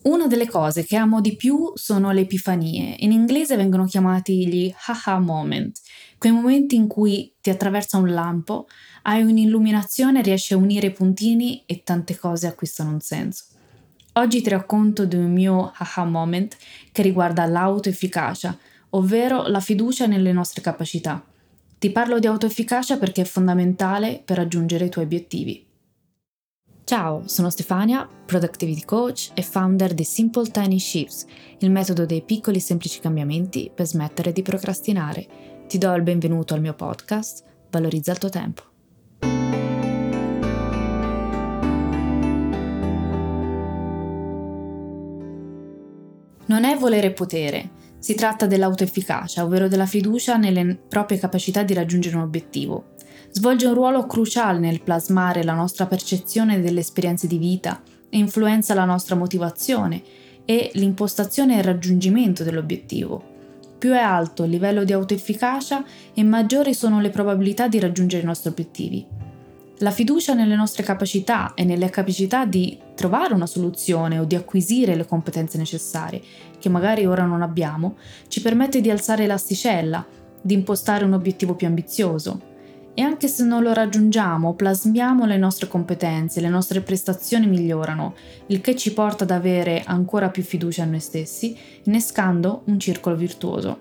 [0.00, 2.96] Una delle cose che amo di più sono le epifanie.
[3.00, 5.80] In inglese vengono chiamati gli haha moment,
[6.18, 8.68] quei momenti in cui ti attraversa un lampo,
[9.02, 13.44] hai un'illuminazione, riesci a unire i puntini e tante cose acquistano un senso.
[14.14, 16.56] Oggi ti racconto di un mio haha moment
[16.92, 18.56] che riguarda l'autoefficacia,
[18.90, 21.22] ovvero la fiducia nelle nostre capacità.
[21.78, 25.67] Ti parlo di autoefficacia perché è fondamentale per raggiungere i tuoi obiettivi.
[26.88, 31.26] Ciao, sono Stefania, Productivity Coach e founder di Simple Tiny Shifts,
[31.58, 35.26] il metodo dei piccoli e semplici cambiamenti per smettere di procrastinare.
[35.68, 38.62] Ti do il benvenuto al mio podcast, Valorizza il tuo tempo.
[46.46, 52.16] Non è volere potere, si tratta dell'autoefficacia, ovvero della fiducia nelle proprie capacità di raggiungere
[52.16, 52.96] un obiettivo
[53.30, 58.74] svolge un ruolo cruciale nel plasmare la nostra percezione delle esperienze di vita e influenza
[58.74, 60.02] la nostra motivazione
[60.44, 63.36] e l'impostazione e il raggiungimento dell'obiettivo.
[63.78, 68.26] Più è alto il livello di autoefficacia e maggiori sono le probabilità di raggiungere i
[68.26, 69.06] nostri obiettivi.
[69.80, 74.96] La fiducia nelle nostre capacità e nelle capacità di trovare una soluzione o di acquisire
[74.96, 76.20] le competenze necessarie,
[76.58, 80.04] che magari ora non abbiamo, ci permette di alzare l'asticella,
[80.40, 82.47] di impostare un obiettivo più ambizioso,
[82.98, 88.14] e anche se non lo raggiungiamo, plasmiamo le nostre competenze, le nostre prestazioni migliorano,
[88.46, 93.14] il che ci porta ad avere ancora più fiducia in noi stessi, innescando un circolo
[93.14, 93.78] virtuoso.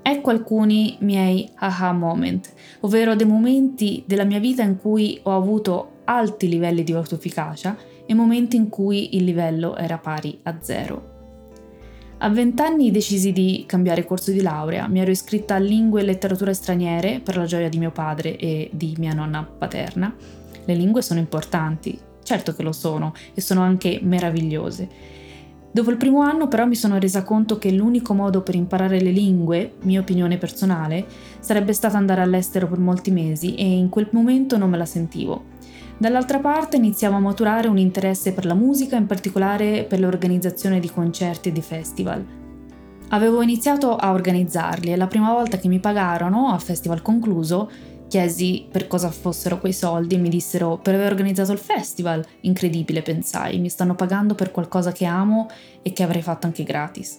[0.00, 6.00] Ecco alcuni miei aha moment, ovvero dei momenti della mia vita in cui ho avuto
[6.04, 11.13] alti livelli di autoefficacia e momenti in cui il livello era pari a zero.
[12.18, 16.54] A vent'anni decisi di cambiare corso di laurea, mi ero iscritta a lingue e letterature
[16.54, 20.14] straniere per la gioia di mio padre e di mia nonna paterna.
[20.64, 24.88] Le lingue sono importanti, certo che lo sono, e sono anche meravigliose.
[25.70, 29.10] Dopo il primo anno però mi sono resa conto che l'unico modo per imparare le
[29.10, 31.04] lingue, mia opinione personale,
[31.40, 35.53] sarebbe stato andare all'estero per molti mesi e in quel momento non me la sentivo.
[35.96, 40.90] Dall'altra parte iniziamo a maturare un interesse per la musica, in particolare per l'organizzazione di
[40.90, 42.24] concerti e di festival.
[43.08, 47.70] Avevo iniziato a organizzarli e la prima volta che mi pagarono, a festival concluso,
[48.08, 52.24] chiesi per cosa fossero quei soldi e mi dissero per aver organizzato il festival.
[52.40, 55.48] Incredibile, pensai, mi stanno pagando per qualcosa che amo
[55.82, 57.18] e che avrei fatto anche gratis.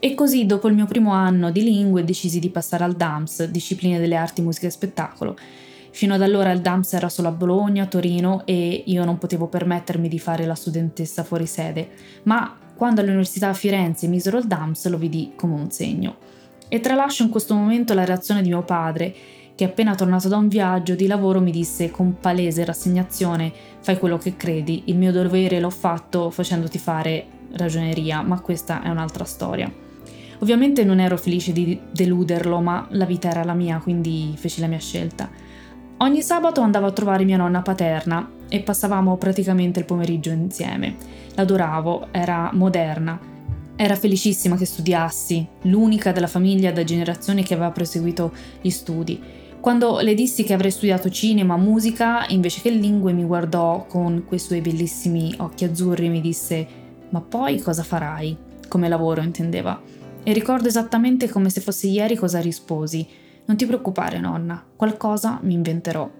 [0.00, 4.00] E così, dopo il mio primo anno di lingue, decisi di passare al DAMS, discipline
[4.00, 5.36] delle arti, musica e spettacolo,
[5.94, 10.08] Fino ad allora il DAMS era solo a Bologna, Torino e io non potevo permettermi
[10.08, 11.88] di fare la studentessa fuori sede,
[12.24, 16.16] ma quando all'università a Firenze misero il DAMS lo vidi come un segno.
[16.66, 19.14] E tralascio in questo momento la reazione di mio padre,
[19.54, 24.18] che appena tornato da un viaggio di lavoro mi disse con palese rassegnazione fai quello
[24.18, 29.72] che credi, il mio dovere l'ho fatto facendoti fare ragioneria, ma questa è un'altra storia.
[30.40, 34.66] Ovviamente non ero felice di deluderlo, ma la vita era la mia, quindi feci la
[34.66, 35.52] mia scelta.
[35.98, 40.96] Ogni sabato andavo a trovare mia nonna paterna e passavamo praticamente il pomeriggio insieme.
[41.34, 43.18] L'adoravo, era moderna.
[43.76, 49.20] Era felicissima che studiassi, l'unica della famiglia da generazioni che aveva proseguito gli studi.
[49.60, 54.38] Quando le dissi che avrei studiato cinema, musica, invece che lingue, mi guardò con quei
[54.38, 56.66] suoi bellissimi occhi azzurri e mi disse:
[57.08, 58.36] Ma poi cosa farai?
[58.68, 59.80] Come lavoro intendeva.
[60.22, 63.06] E ricordo esattamente come se fosse ieri cosa risposi.
[63.46, 66.10] Non ti preoccupare, nonna, qualcosa mi inventerò.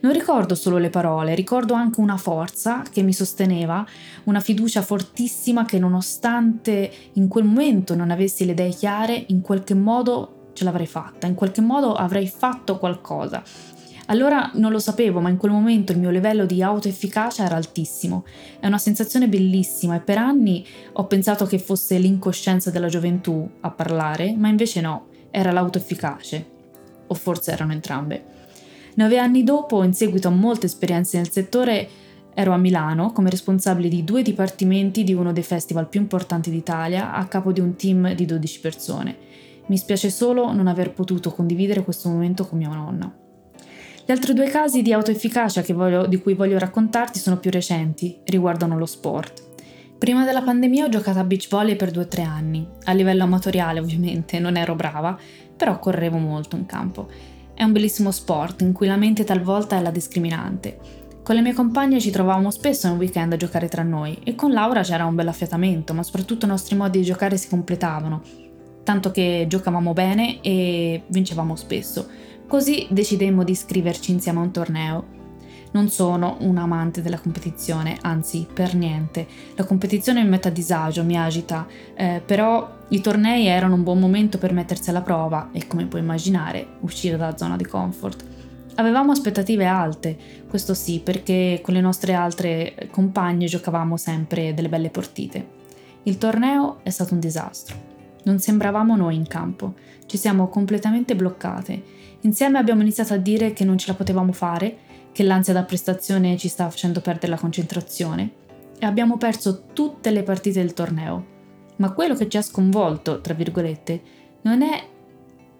[0.00, 3.84] Non ricordo solo le parole, ricordo anche una forza che mi sosteneva,
[4.24, 9.74] una fiducia fortissima che nonostante in quel momento non avessi le idee chiare, in qualche
[9.74, 13.42] modo ce l'avrei fatta, in qualche modo avrei fatto qualcosa.
[14.06, 18.24] Allora non lo sapevo, ma in quel momento il mio livello di autoefficacia era altissimo.
[18.60, 23.70] È una sensazione bellissima e per anni ho pensato che fosse l'incoscienza della gioventù a
[23.70, 26.46] parlare, ma invece no, era l'autoefficace,
[27.08, 28.24] o forse erano entrambe.
[28.94, 31.86] Nove anni dopo, in seguito a molte esperienze nel settore,
[32.32, 37.12] ero a Milano come responsabile di due dipartimenti di uno dei festival più importanti d'Italia,
[37.12, 39.16] a capo di un team di 12 persone.
[39.66, 43.14] Mi spiace solo non aver potuto condividere questo momento con mia nonna.
[44.06, 48.78] Gli altri due casi di autoefficacia voglio, di cui voglio raccontarti sono più recenti, riguardano
[48.78, 49.55] lo sport.
[49.98, 54.38] Prima della pandemia ho giocato a beach volley per 2-3 anni, a livello amatoriale ovviamente,
[54.38, 55.18] non ero brava,
[55.56, 57.08] però correvo molto in campo.
[57.54, 60.78] È un bellissimo sport in cui la mente talvolta è la discriminante.
[61.22, 64.52] Con le mie compagne ci trovavamo spesso nel weekend a giocare tra noi e con
[64.52, 68.20] Laura c'era un bel affiatamento, ma soprattutto i nostri modi di giocare si completavano,
[68.84, 72.06] tanto che giocavamo bene e vincevamo spesso.
[72.46, 75.06] Così decidemmo di iscriverci insieme a un torneo
[75.76, 79.26] non sono un amante della competizione, anzi per niente.
[79.56, 84.00] La competizione mi mette a disagio, mi agita, eh, però i tornei erano un buon
[84.00, 88.24] momento per mettersi alla prova e come puoi immaginare uscire dalla zona di comfort.
[88.76, 90.16] Avevamo aspettative alte,
[90.48, 95.46] questo sì, perché con le nostre altre compagne giocavamo sempre delle belle partite.
[96.04, 97.76] Il torneo è stato un disastro.
[98.22, 99.74] Non sembravamo noi in campo,
[100.06, 101.82] ci siamo completamente bloccate.
[102.22, 104.84] Insieme abbiamo iniziato a dire che non ce la potevamo fare
[105.16, 108.32] che l'ansia da prestazione ci sta facendo perdere la concentrazione
[108.78, 111.24] e abbiamo perso tutte le partite del torneo.
[111.76, 114.02] Ma quello che ci ha sconvolto, tra virgolette,
[114.42, 114.86] non è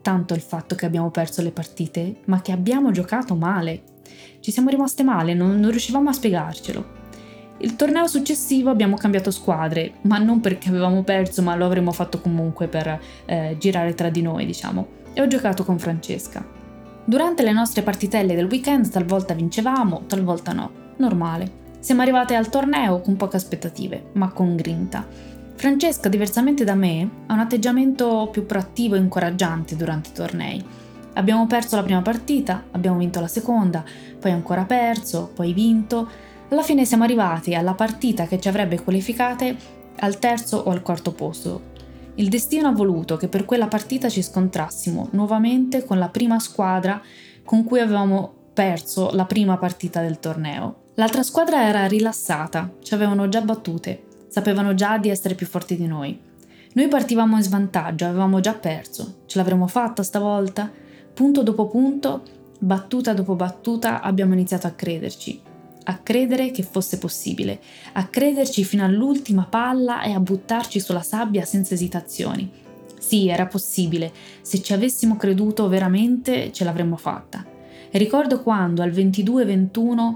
[0.00, 3.82] tanto il fatto che abbiamo perso le partite, ma che abbiamo giocato male.
[4.40, 7.00] Ci siamo rimaste male, non, non riuscivamo a spiegarcelo.
[7.58, 12.22] Il torneo successivo abbiamo cambiato squadre, ma non perché avevamo perso, ma lo avremmo fatto
[12.22, 14.86] comunque per eh, girare tra di noi, diciamo.
[15.12, 16.60] E ho giocato con Francesca.
[17.04, 20.70] Durante le nostre partitelle del weekend talvolta vincevamo, talvolta no.
[20.98, 21.60] Normale.
[21.80, 25.04] Siamo arrivate al torneo con poche aspettative, ma con grinta.
[25.54, 30.64] Francesca, diversamente da me, ha un atteggiamento più proattivo e incoraggiante durante i tornei.
[31.14, 33.84] Abbiamo perso la prima partita, abbiamo vinto la seconda,
[34.20, 36.08] poi ancora perso, poi vinto.
[36.50, 39.56] Alla fine siamo arrivati alla partita che ci avrebbe qualificate
[39.98, 41.71] al terzo o al quarto posto,
[42.16, 47.00] il destino ha voluto che per quella partita ci scontrassimo nuovamente con la prima squadra
[47.42, 50.90] con cui avevamo perso la prima partita del torneo.
[50.96, 55.86] L'altra squadra era rilassata, ci avevano già battute, sapevano già di essere più forti di
[55.86, 56.20] noi.
[56.74, 59.22] Noi partivamo in svantaggio, avevamo già perso.
[59.24, 60.70] Ce l'avremmo fatta stavolta?
[61.14, 62.22] Punto dopo punto,
[62.58, 65.50] battuta dopo battuta, abbiamo iniziato a crederci
[65.84, 67.60] a credere che fosse possibile,
[67.92, 72.50] a crederci fino all'ultima palla e a buttarci sulla sabbia senza esitazioni.
[72.98, 74.12] Sì, era possibile,
[74.42, 77.44] se ci avessimo creduto veramente ce l'avremmo fatta.
[77.90, 80.14] E ricordo quando al 22-21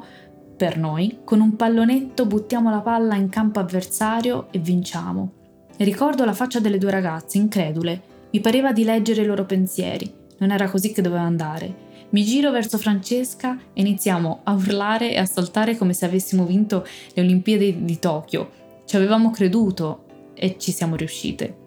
[0.56, 5.32] per noi, con un pallonetto buttiamo la palla in campo avversario e vinciamo.
[5.76, 8.00] E ricordo la faccia delle due ragazze, incredule.
[8.30, 10.10] Mi pareva di leggere i loro pensieri.
[10.38, 11.85] Non era così che doveva andare.
[12.10, 16.86] Mi giro verso Francesca e iniziamo a urlare e a saltare come se avessimo vinto
[17.14, 18.50] le Olimpiadi di Tokyo.
[18.84, 20.04] Ci avevamo creduto
[20.34, 21.64] e ci siamo riuscite.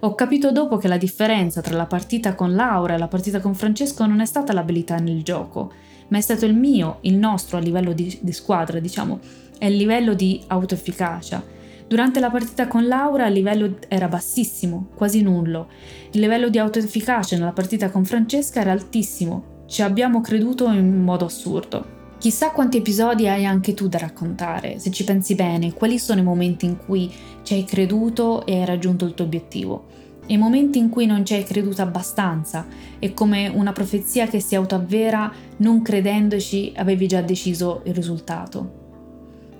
[0.00, 3.54] Ho capito dopo che la differenza tra la partita con Laura e la partita con
[3.54, 5.72] Francesco non è stata l'abilità nel gioco,
[6.08, 9.18] ma è stato il mio, il nostro a livello di, di squadra, diciamo,
[9.56, 11.42] è il livello di autoefficacia.
[11.88, 15.68] Durante la partita con Laura il livello era bassissimo, quasi nullo.
[16.10, 21.24] Il livello di autoefficacia nella partita con Francesca era altissimo, ci abbiamo creduto in modo
[21.24, 21.92] assurdo.
[22.18, 26.24] Chissà quanti episodi hai anche tu da raccontare, se ci pensi bene, quali sono i
[26.24, 27.12] momenti in cui
[27.42, 29.86] ci hai creduto e hai raggiunto il tuo obiettivo.
[30.26, 32.66] E i momenti in cui non ci hai creduto abbastanza
[32.98, 38.82] e come una profezia che si autoavvera, non credendoci, avevi già deciso il risultato.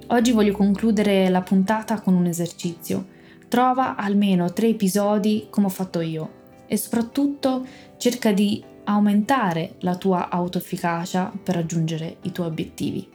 [0.09, 3.07] Oggi voglio concludere la puntata con un esercizio.
[3.49, 6.31] Trova almeno tre episodi come ho fatto io
[6.67, 7.65] e soprattutto
[7.99, 13.09] cerca di aumentare la tua autoefficacia per raggiungere i tuoi obiettivi.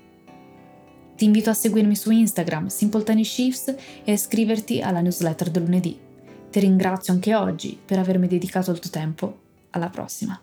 [1.16, 5.64] Ti invito a seguirmi su Instagram Simple Tiny Shifts e a iscriverti alla newsletter del
[5.64, 6.00] lunedì.
[6.50, 9.40] Ti ringrazio anche oggi per avermi dedicato il tuo tempo.
[9.72, 10.42] Alla prossima!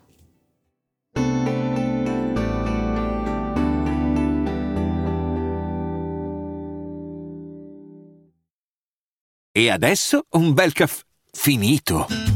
[9.50, 12.35] E adesso un bel caffè finito.